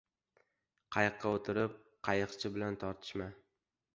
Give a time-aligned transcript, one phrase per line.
[0.95, 1.77] •Qayiqqa o‘tirib
[2.09, 3.29] qayiqchi bilan tortishma.